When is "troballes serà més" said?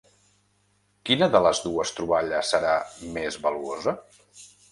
1.99-3.39